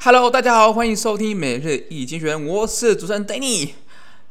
[0.00, 3.70] Hello，大家好，欢迎收听每日一经济学人，我是主持人 Danny。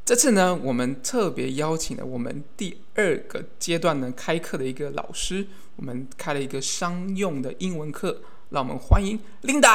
[0.05, 5.45] 这次呢，我们特别邀请了我们第二个阶段呢开课的一个老师，
[5.75, 8.21] 我们开了一个商用的英文课，
[8.51, 9.67] 让我们欢迎 Linda。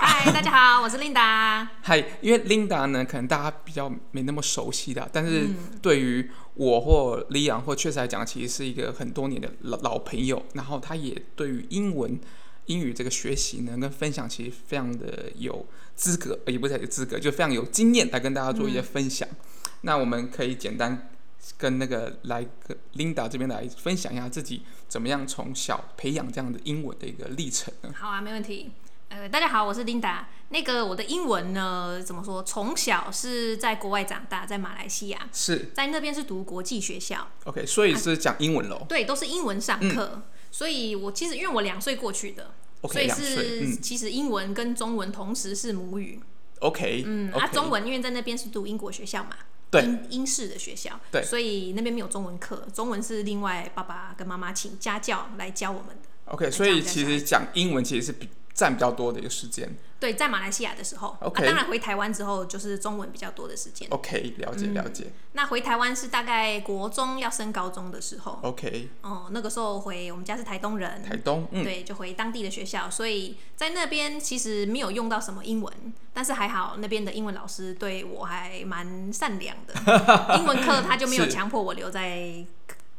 [0.00, 1.66] 嗨，大家好，我是 Linda。
[1.82, 5.48] 嗨，因为 Linda 呢，可能大家比较没那么熟悉的，但是
[5.82, 12.20] 对于我或李阳或确实来讲，其实是一个很多年的老老朋友，然后他也对于英文。
[12.66, 19.28] 英语这个学习呢，跟分享其实非常的有资格，也不是有资格，就非常有经验来跟大家做一些分享。
[19.30, 21.10] 嗯、那我们可以简单
[21.58, 27.92] 跟那个来跟 Linda 这边来分享一下自己怎么样从小培养这样的英文的一个历程呢？
[27.94, 28.70] 好啊，没问题。
[29.10, 30.24] 呃，大家好，我是 Linda。
[30.48, 32.42] 那个我的英文呢，怎么说？
[32.42, 37.28] 从小是在国外长大，在马来西亚，是在那边是读国际学校。
[37.44, 38.86] OK，所以是讲英文喽、啊？
[38.88, 40.12] 对，都是英文上课。
[40.14, 40.22] 嗯
[40.54, 42.54] 所以，我其实因为我两岁过去的
[42.88, 46.20] 所以是、嗯、其实英文跟中文同时是母语。
[46.60, 49.30] OK，嗯.啊，中文因为在那边是读英国学校嘛，
[49.70, 56.08] 对，英英式的学校，对，所以那边没有中文课，中文是另外爸爸跟妈妈请家教来教我们的。
[56.26, 58.28] OK，所以其实讲英文其实是比。
[58.54, 65.12] 占比较多的一个时间，对，在马来西亚的时候，OK，、啊、当然回台湾之后就是中文比较多的时间，OK，了解了解、嗯。
[65.32, 75.74] 那回台湾是大概国中要升高中的时候，OK，哦，那个时候回我们家是台东人，台东，嗯、对，就回当地的学校，所以在那边其实没有用到什么英文，
[76.12, 82.46] 但是还好那边的英文老师对我还蛮善良的，英文课他就没有强迫我留在。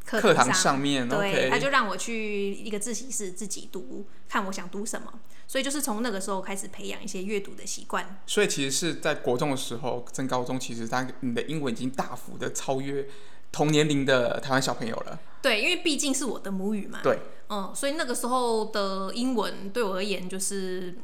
[0.06, 5.12] 课堂，堂上面，对他就让我去一个自习室自己读，看我想读什么。
[5.48, 8.20] 所以就是从那个时候开始培养一些阅读的习惯。
[8.26, 13.08] 所以其实是在国中的时候，升高中，其实他你的英文已经大幅的超越
[13.52, 15.20] 同年龄的台湾小朋友了。
[15.42, 17.00] 对，因为毕竟是我的母语嘛。
[17.04, 17.20] 对，
[17.50, 20.96] 嗯，所以那个时候的英文对我而言就是。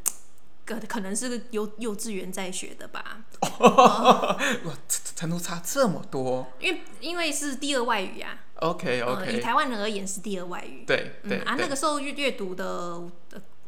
[0.64, 3.26] 可可能是个幼幼稚园在学的吧，
[3.60, 4.38] 哇，
[5.16, 13.02] 程度差这么多，因为因为是第二外语啊，OK OK，、呃、以台湾人而言是第二外语，对对，嗯、啊，那个时候阅阅读的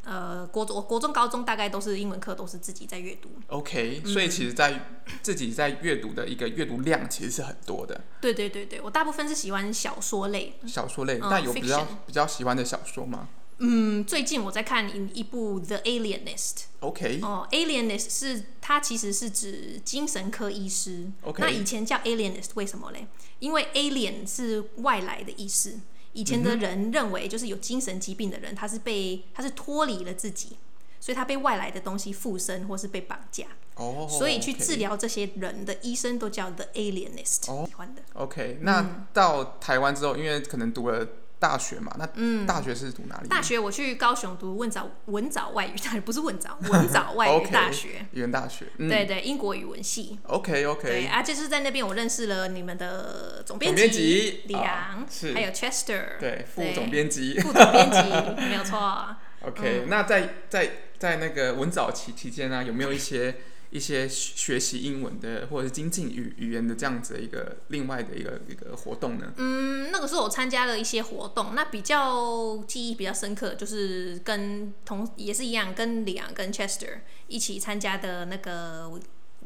[0.04, 4.86] 呃国中国中高中大概都是英文课，都是自己在阅读，OK，所以其实在
[5.22, 13.28] 自己在阅读的一个阅读量其实是很多的，对对对对，我大部分是喜欢小说类，小说类，那、嗯、有比较比较喜欢的小说吗？
[13.58, 16.54] 嗯，最近我在看一一部《The Alienist》。
[16.80, 17.20] OK。
[17.22, 21.10] 哦，《Alienist》是它其实是指精神科医师。
[21.22, 21.40] OK。
[21.40, 23.06] 那以前叫《Alienist》为什么嘞？
[23.38, 25.78] 因为 “alien” 是外来的意思。
[26.12, 30.56] 以前的人认为，就是有精神疾病的人，他是被他是脱离了自己，
[30.98, 33.46] 所以他被外来的东西附身，或是被绑架。
[33.76, 34.08] 哦。
[34.10, 37.50] 所以去治疗这些人的医生都叫 The Alienist。
[37.50, 37.64] 哦。
[37.68, 38.02] 喜欢的。
[38.14, 38.58] OK。
[38.62, 41.06] 那到台湾之后，因为可能读了。
[41.44, 43.26] 大学嘛，那大学是读哪里？
[43.26, 48.64] 嗯、大学我去高雄读文藻文藻外语大学，不是文藻文藻外语大学，语言大学。
[48.78, 50.18] 嗯、对对，英国语文系。
[50.22, 50.88] OK OK。
[50.88, 57.98] 对啊，就是在那边我认识了你们的总编辑李昂，是还有 Chester，对副总编辑，副总编辑
[58.48, 59.14] 没有错。
[59.46, 63.36] OK，、嗯、那在在在那个文藻期期间呢，有没有一些？
[63.74, 69.32] 一些学习英文的，或者是精进语语言的这样子的一个另外的一个一个活动呢？
[69.36, 78.88] 嗯，那个时候我参加了一些活动，那比较记忆比较深刻，就是跟同也是一样，跟李昂跟 Chester 一起参加的那个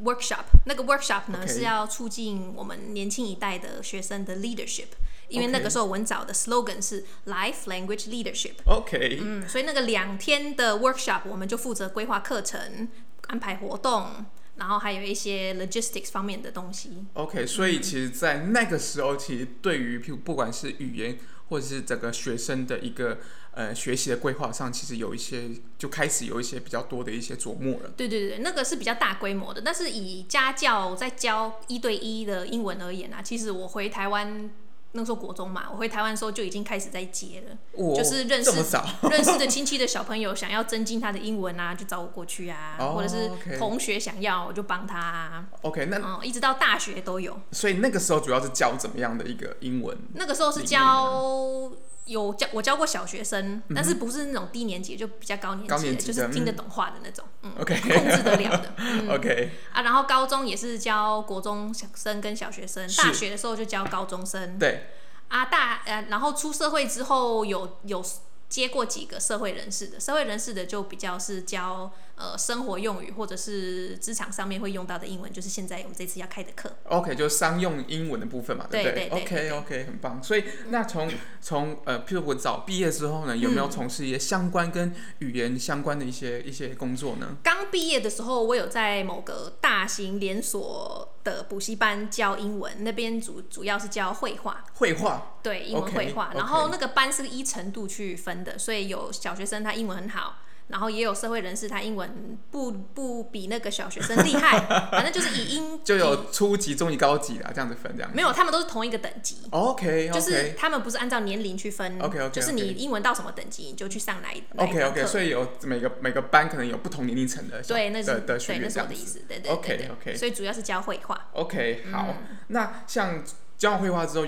[0.03, 0.45] workshop。
[0.67, 4.89] 那个 workshop 呢.是要促进我们年轻一代的学生的 leadership，
[5.27, 8.53] 因为那个时候文藻的 slogan 是 life language leadership。
[8.65, 12.87] OK，嗯，所以那个两天的 workshop 我们就负责规划课程。
[13.29, 14.25] 安排活动，
[14.57, 17.05] 然后还有一些 logistics 方面的东西。
[17.13, 21.17] OK，所以其实，在那个时候，其实对于譬如不管是语言
[21.47, 23.19] 或者是整个学生的一个
[23.53, 27.91] 呃学习的规划上，其实有一些就开始有一些比较多的一些琢磨了。
[27.95, 34.49] 对对对，那个是比较大规模的，但是以家教在教一对一的英文而言啊，其实我回台湾。
[34.93, 38.51] 那个时候国中嘛，我回台湾的时候就已经开始在接了，哦、就是认识
[39.09, 45.45] 认识的亲戚的小朋友想要增进他的英文啊，就找我过去啊，哦、或者是同学想要我就帮他、啊。
[45.61, 47.39] OK，那、嗯、一直到大学都有。
[47.51, 49.97] 所以那个时候主要是教怎么样的一个英文？
[50.15, 51.71] 那个时候是教。
[52.09, 59.51] 有教我教过小学生，但是不是那种低年级，就比较高年级就是听得懂话的那种，嗯，OK，控制得了的、 嗯、，OK。
[59.71, 64.89] 啊，然后高中也是教国中小生跟小学生，大学的时候就教高中生，对，
[65.27, 68.03] 啊大呃，然后出社会之后有有
[68.49, 76.69] 接过几个社会人士的，社会人士的就比较是教呃生活用语或者是职场上面会用到的英文，就是现在我们这次要开的课。
[76.83, 78.91] OK，就是商用英文的部分嘛，对不对？
[78.91, 80.21] 对，对，对，对？OK OK，很棒。
[80.21, 81.09] 所以那从
[81.41, 87.37] 从呃，譬如我早毕业之后呢，有没有从事一些相关跟语言相关的一些一些工作呢？
[87.41, 94.65] 刚毕业的时候，我有在某个大型连锁的补习班教英文，那边主主要是教绘画。
[94.73, 95.37] 绘画。
[95.41, 96.31] 对，英文绘画。
[96.31, 100.39] Okay, 然后那个班是依程度去分的，所以有小学生他英文很好。
[100.69, 104.59] 然后也有社会人士，他英文不不比那个小学生厉害，
[104.91, 108.15] 反正就是以英 就有初级、中级、高级啦，这样子分这样子。
[108.15, 109.37] 没有，他们都是同一个等级。
[109.49, 111.99] OK，就是他们不是按照年龄去分。
[111.99, 119.19] OK OK，就是你英文到什么等级，你就去上哪一 OK OK，所以有每个每个班可能有不同年龄层的对，那是的的学员对，那是我的意思。
[119.27, 119.51] 对对对。
[119.51, 121.29] OK OK，所以主要是教绘画。
[121.33, 122.15] OK，好。
[122.49, 123.23] 那像
[123.57, 124.25] 教完绘画之后，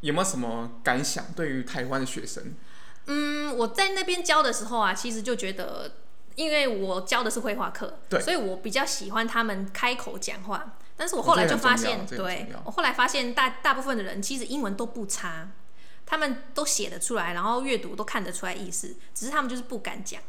[0.00, 1.24] 有没有什么感想？
[1.34, 2.54] 对于台湾的学生？
[3.06, 5.92] 嗯，我在那边教的时候啊，其实就觉得，
[6.34, 10.76] 因为我教的是绘画课，对，所以我比较喜欢他们开口讲话。
[10.96, 15.48] 但是我后来就发现，对，我后来发现大大部分的人其实英文都不差，
[16.04, 20.20] 他们都写得出来，然后阅读都看得出来意思，只是他们就是不敢讲。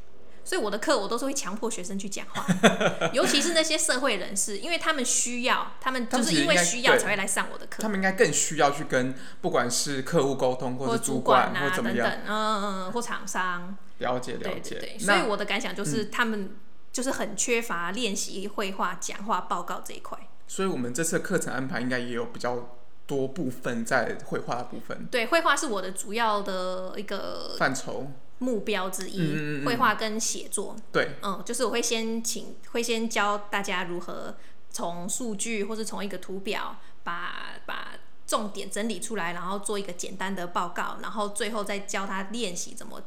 [0.43, 2.45] 所以我的课我都是会强迫学生去讲话，
[3.13, 7.81] 尤其是那些社会人士，因为他们需要，他们就是因为需要才会来上我的课。
[7.81, 13.77] 他们应该更需要去跟不管是客户沟通，或者主管啊等等，嗯嗯嗯，或厂商。
[13.99, 14.75] 了解了解。
[14.75, 14.99] 对对对。
[14.99, 16.55] 所以我的感想就是，他们
[16.91, 20.17] 就是很缺乏练习绘画、讲话、报告这一块。
[20.47, 25.07] 所以我们这次课程安排应该也有比较多部分在绘画的部分。
[25.11, 28.11] 对，绘画是我的主要的一个范畴。
[28.41, 30.75] 目标之一，绘画、嗯、跟写作。
[30.91, 34.35] 对，嗯，就是我会先请，会先教大家如何
[34.71, 37.89] 从数据或是从一个图表把把
[38.25, 43.03] 重点整理出来，然后做一个简单的报告，然后最后再教他练习怎么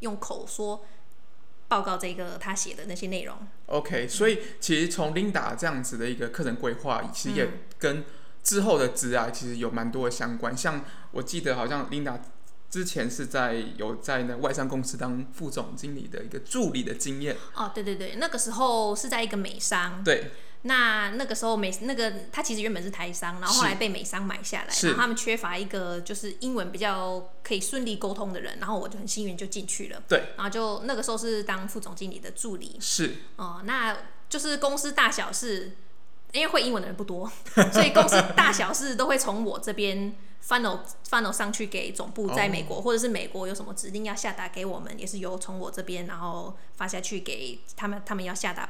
[0.00, 0.84] 用口说
[1.68, 3.36] 报告这个他写的那些内容。
[3.66, 8.04] OK，所以其实从 Linda 这样子的一个课程规划，其实也跟
[8.42, 10.56] 之后的职涯其实有蛮多的相关。
[10.56, 12.18] 像我记得好像 Linda。
[12.72, 17.36] 之前是在有在那外商公司当副总经理的一个助理的经验。
[17.54, 20.02] 哦，对对对，那个时候是在一个美商。
[20.02, 20.30] 对。
[20.64, 30.00] 那那个时候美那个他其实原本是台商，然后后来被美商买下来，然后他们缺乏一个就是英文比较可以顺利沟通的人，然后我就很幸运就进去了。
[30.08, 30.32] 对。
[30.36, 32.78] 然后就那个时候是当副总经理的助理。
[32.80, 33.16] 是。
[33.36, 33.98] 哦，那
[34.30, 35.72] 就是公司大小事，
[36.32, 37.30] 因为会英文的人不多，
[37.72, 40.14] 所以公司 大小事都会从我这边。
[40.44, 42.84] funnel funnel 上去给总部在美国，oh.
[42.84, 48.68] 或者是美国有什么指令要下达给我们，也是由从我这边然后发下去给他们，他们要下达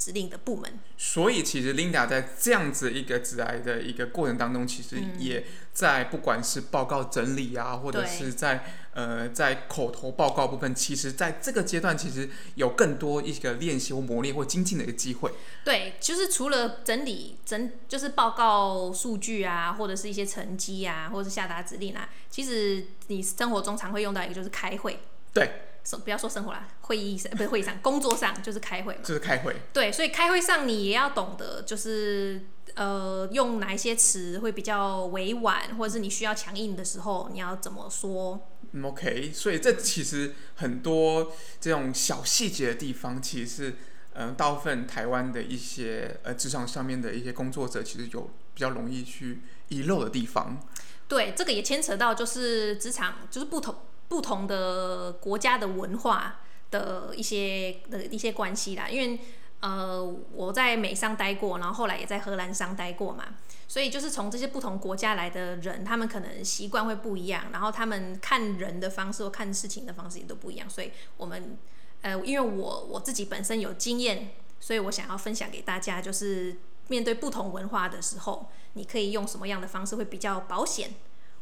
[0.00, 0.80] 指令的部门。
[0.96, 8.64] 所以其实 Linda 在这样子一个致癌的一个过程当中，其实也在不管是报告整理啊，或者是在。
[8.92, 15.30] 呃，在口头报告部分，其实在这个阶段，其实有更多一个练习或磨练或精进的一个机会。
[15.64, 24.98] 对，就是除了整理整，就是报告数据啊，或者是一些成绩啊，或者是下达指令啊，其实你生活中常会用到一个就是开会。
[25.32, 25.69] 对，
[26.04, 29.00] 不要说生活啦，会议上不是会议上，工作上就是开会嘛。
[29.02, 29.56] 就是开会。
[29.72, 32.46] 对，所以开会上你也要懂得，就是。
[32.76, 38.46] 呃，用哪一些词会比较委婉，或者是你需要强硬的时候，你要怎么说？
[38.70, 43.76] 嗯，OK，所以这其实很多这种小细节的地方，其实是
[44.12, 50.64] 呃，大部分台湾的一些呃职场上面的一些工作者，其实有比较容易去遗漏的地方。
[51.08, 53.74] 对，这个也牵扯到就是职场，就是不同
[54.10, 56.40] 不同的国家的文化
[56.70, 59.18] 的一些的一些关系啦，因为。
[59.62, 60.02] 呃，
[60.32, 63.26] 我在美商待过，然后后来也在荷兰商待过嘛，
[63.68, 71.58] 所以就是从这些不同国家来的人，他们可能习惯会不一样，然后他们看人的方式或看事情的方式也都不一样，所以我们
[72.00, 76.56] 呃，因为我我自己本身有经验，所以我想要分享给大家，就是
[76.88, 80.94] 面对不同文化的时候，你可以用什么样的方式会比较保险，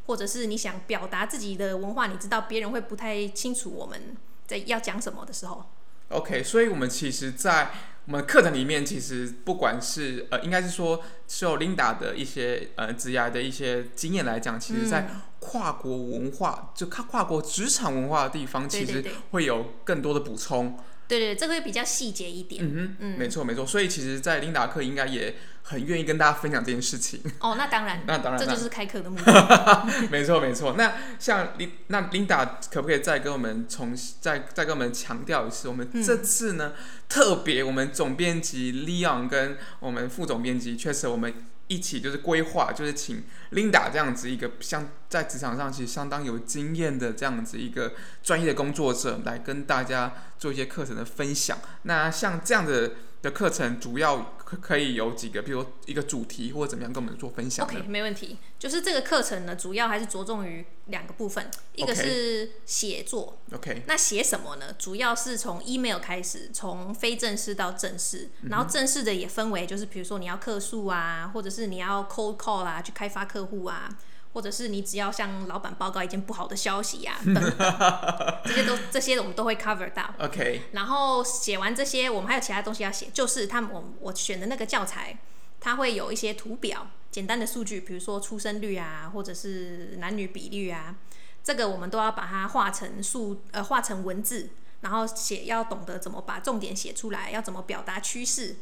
[0.09, 5.63] 或者是你想表达自己的文化，你知道别人会不太清楚我们在要讲什么的时候。
[6.07, 7.69] OK，所以我们其实，在
[8.05, 20.69] 我们课程里面，其实不管是呃，应该是说，受 Linda 的一些呃职涯的一些经验来讲，其实在跨国文化，就跨跨国职场文化的地方，其实会有更多的补充。
[20.69, 22.63] 对对，这个会比较细节一点。
[22.63, 23.65] 嗯哼，嗯，没错没错。
[23.65, 27.19] 所以其实，在 Linda 课应该也很愿意跟大家分享这件事情。
[27.39, 29.87] 哦，那当然， 那当然，这就是开课的目的。
[30.11, 30.75] 没错没错。
[30.77, 35.67] 那像琳那 Linda 可不可以再跟我们重再再跟我们强调一次？
[35.67, 41.33] 我们这次呢，嗯、特别我们总编辑 Leon 跟我们副总编辑，确实我们
[41.69, 43.23] 一起就是规划，就是请
[43.53, 51.57] Linda 这样子一个相在职场上其实相当有经验的这样子一个专业的工作者来跟大家做一些课程的分享。
[51.83, 52.91] 那像这样的。
[53.21, 57.65] 的课程主要可可以有几个，比如一个主题或者怎么样，跟我们做分享。
[57.65, 58.37] OK，没问题。
[58.57, 63.37] 就是这个课程呢，主要还是着重于两个部分，一个是写作。
[63.53, 63.83] OK。
[63.87, 64.73] 那写什么呢？
[64.73, 73.89] 主要是从 email 开始，从非正式到正式，然后正式的也分为，就是比如说你要客诉啊，或者是你要 cold call 啊，去开发客户啊。
[74.31, 80.13] 或者是你只要向老板报告一件不好的消息呀、啊， 等等，这些都这些我们都会 cover 到。
[80.19, 80.61] OK。
[80.71, 85.17] 然后写完这些，我们还有其他东西要写，就是他们我我选的那个教材，
[85.59, 90.95] 它会有一些图表、简单的数据，比如说出生率啊，或者是男女比率啊，
[91.43, 98.57] 这个我们都要把它画成数呃画成文字，然后写要懂得怎么把重点写出来，要怎么表达趋势。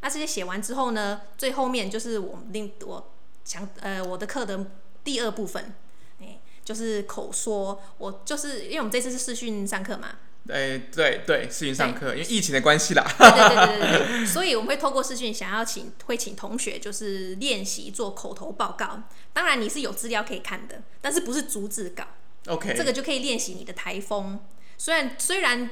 [0.00, 3.12] 那这些写完之后呢，最后面就是我们另我
[3.44, 4.66] 强呃我的课的。
[5.04, 5.74] 第二部分，
[6.20, 10.16] 哎，就是口说，我就是因为我们这次是视讯上课嘛，
[10.48, 19.02] 哎，对对，视讯上课，因为疫情的关系啦，对对对对对对， 所以我们会透过视讯，想要请会请同学就是练习做口头报告，
[19.32, 22.04] 当然你是有资料可以看的，但是不是逐字稿
[22.46, 24.40] ，OK，这个就可以练习你的台风，
[24.76, 25.70] 虽然虽然。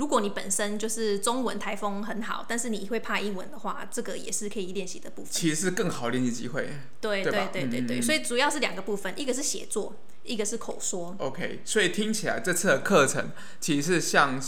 [0.00, 5.30] 如果你本身就是中文台风很好，但是你会怕英文的话，这个也是可以练习的部分。
[5.30, 6.70] 其实是更好练习机会。
[7.02, 11.14] 对对对对对，所以主要是两个部分，一个是写作，一个是口说。
[11.18, 13.30] OK，所以听起来这次的课程
[13.60, 14.40] 其实是像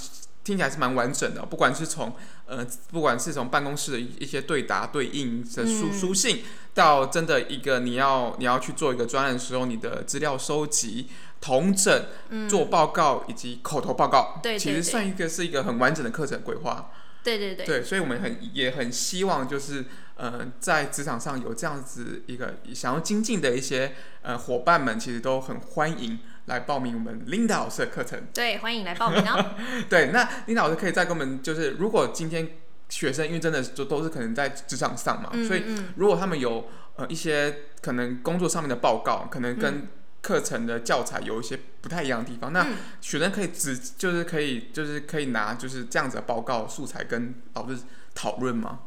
[0.44, 2.14] 听起来是蛮完整的，不管是从
[2.46, 6.44] 呃，不管是从办公室的一些对答对应的书、嗯、书信，
[6.74, 11.08] 到真的一个你要你要去做一个专案的时候，你的资料收集。
[11.44, 12.06] 同整、
[12.48, 16.92] 做报告以及口头报告，对，其实算一个是一个很完整的课程规划。
[17.24, 17.66] 对对对。
[17.66, 28.20] 对，所以我们很也很希望，就是呃，在职场上有这样子一个想要精进的一些呃伙伴们，其实都很欢迎来报名我们 Linda 老师的课程。
[28.32, 29.54] 对，欢迎来报名哦。
[29.88, 32.48] 对，那 Linda 老师可以再跟我们，就是如果今天
[32.88, 35.64] 学生因为真的就都是可能在职场上嘛，嗯嗯，所以
[35.96, 39.88] 如果他们有呃一些可能工作上面的报告，可能跟、嗯
[40.22, 42.64] 课程的教材有一些不太一样的地方，那
[43.00, 47.76] 学生可以只就是可以就是可以拿就是这样子的报告素材跟老师
[48.14, 48.82] 讨论吗？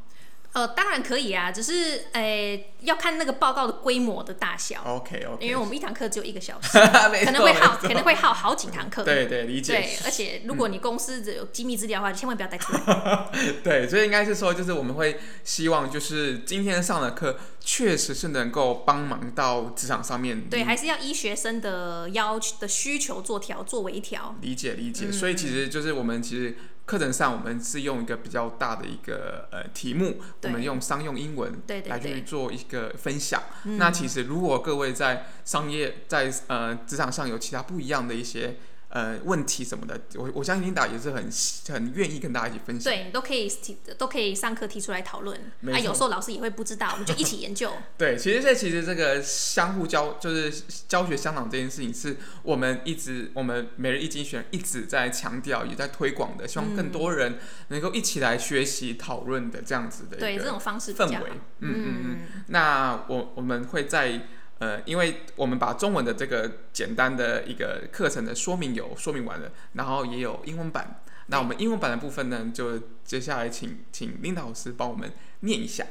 [0.56, 4.82] 呃，当然可以啊，只是诶、欸、要看那个报告的规模的大小。
[4.86, 6.80] OK OK，因为我们一堂课只有一个小时，
[7.26, 9.04] 可能会耗可能会耗好几堂课。
[9.04, 9.74] 对对，理解。
[9.74, 13.30] 对，而且如果你公司有机密资料的话，就千万不要带出来。
[13.66, 20.48] 对，所以应该是说，就是我们会希望，就是今天上的课确实是能够帮忙到职场上面。
[20.50, 24.34] 对，还是要依学生的要求的需求做调做微调。
[24.40, 26.56] 理解理解，所以其实就是我们其实。
[26.86, 33.42] 课程上，我们是用一个比较大的一个呃题目，我们用商用英文来去做一个分享。
[33.64, 38.58] 那其实，如果各位在商业在呃职场上有其他不一样的一些。
[38.96, 41.30] 呃，问题什么的，我我相信 Linda 也是很
[41.68, 42.94] 很愿意跟大家一起分享。
[42.94, 45.38] 对，都可以提，都可以上课提出来讨论。
[45.70, 47.74] 啊，有时候老师也会不知道，我们就一起研究。
[48.00, 57.38] 对，其实这其实这个相互教，就是教学相长这件事情，是我们一直我们每日一精选一直在强调，也在推广的，希望更多人
[57.68, 61.32] 能够一起来学习讨论的这样子的对这种方式氛围。
[61.60, 62.20] 嗯嗯嗯。
[62.48, 64.22] 那我我们会在。
[64.65, 71.03] 呃，因为我们把中文的这个简单的一个课程的说明有说明完了，然后也有英文版。
[71.27, 75.87] 那我们英文版的部分呢，就接下来请请 Linda 老师帮我们念一下。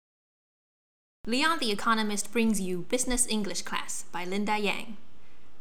[1.28, 4.96] Leon the Economist brings you Business English Class by Linda Yang.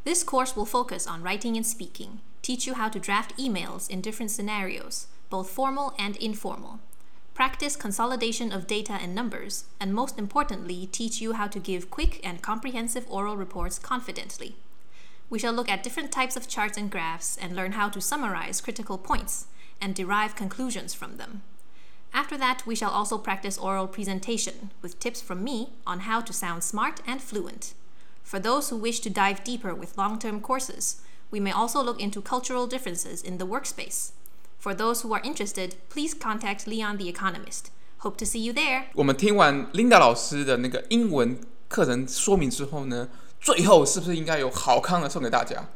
[0.03, 4.01] This course will focus on writing and speaking, teach you how to draft emails in
[4.01, 6.79] different scenarios, both formal and informal.
[7.34, 12.20] practice consolidation of data and numbers, and most importantly, teach you how to give quick
[12.22, 14.54] and comprehensive oral reports confidently.
[15.28, 18.60] We shall look at different types of charts and graphs and learn how to summarize
[18.60, 19.46] critical points
[19.80, 21.42] and derive conclusions from them.
[22.12, 26.32] After that, we shall also practice oral presentation with tips from me on how to
[26.32, 27.74] sound smart and fluent.
[28.22, 32.00] For those who wish to dive deeper with long term courses, we may also look
[32.00, 34.12] into cultural differences in the workspace.
[34.64, 37.66] For those who are interested, please contact Leon the Economist.
[37.98, 38.84] Hope to see you there.
[38.94, 43.10] 我们听完 Linda 老师的那个英文课程说明之后呢，
[43.42, 45.68] 最后是不是应该有好康的送给大家？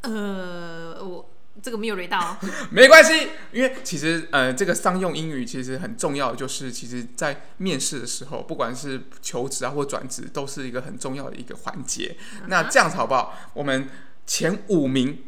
[0.00, 1.30] 呃，我
[1.62, 2.36] 这个没有雷到。
[2.72, 12.16] 没关系，因为其实呃，这个商用英语其实很重要，就是其实在面试的时候，不管是求职啊或转职，都是一个很重要的一个环节。
[12.42, 12.46] Uh.
[12.48, 13.38] 那这样子好不好？
[13.54, 13.88] 我们
[14.26, 15.22] 前五名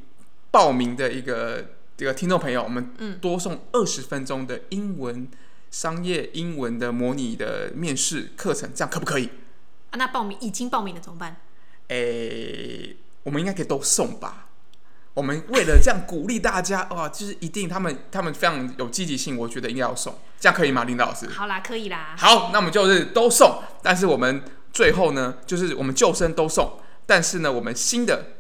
[0.50, 1.77] 报名的一个。
[1.99, 5.26] 这个听众朋友，我们多送二十分钟的英文
[5.69, 9.28] 商业英文的模拟的面试课程，这样可不可以？
[9.90, 11.38] 啊，那报名已经报名了怎么办？
[11.88, 14.47] 诶、欸，我们应该可以都送吧。
[15.14, 21.26] 我们为了这样鼓励大家，哇，就是一定他们他们非常有积极性，我觉得应该要送，这样可以吗，领导老师？
[21.31, 22.14] 好啦，可以啦。
[22.17, 24.40] 好，那我们就是都送，但是我们
[24.73, 28.38] 最后呢，就是我们旧生都送，但是呢，我们新的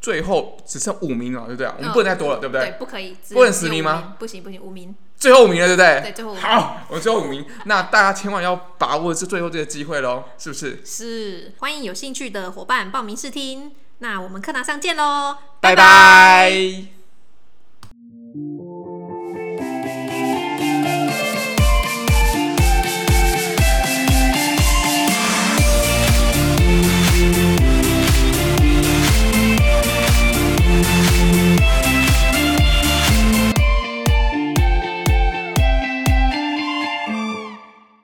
[0.00, 1.70] 最后只剩五名了，对不对？
[1.78, 2.66] 我们不能再多了，对不对？
[2.66, 4.16] 对，不可以，不能十名吗？
[4.18, 6.00] 不行不行，五名，最后五名了，对不对？
[6.02, 6.42] 对，最后五名。
[6.42, 10.80] 好，我们最后五名， 那大家千万要把握这最后这个机会喽，是不是？
[10.84, 13.72] 是，欢迎有兴趣的伙伴报名试听。
[13.98, 16.99] 那我们课堂上见喽，拜拜。